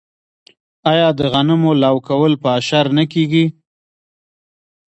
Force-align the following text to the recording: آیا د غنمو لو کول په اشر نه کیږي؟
آیا 0.91 1.07
د 1.19 1.21
غنمو 1.33 1.71
لو 1.83 1.95
کول 2.07 2.33
په 2.41 2.47
اشر 2.59 2.85
نه 2.97 3.03
کیږي؟ 3.13 3.45